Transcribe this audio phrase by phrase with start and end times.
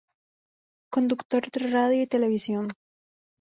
[0.91, 2.73] Conductor de radio y televisión.